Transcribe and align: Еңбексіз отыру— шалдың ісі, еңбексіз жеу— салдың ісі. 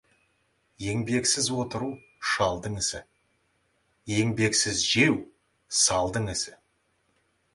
Еңбексіз 0.91 1.49
отыру— 1.63 1.89
шалдың 2.29 2.79
ісі, 2.83 3.01
еңбексіз 4.17 4.81
жеу— 4.93 5.19
салдың 5.83 6.29
ісі. 6.37 6.57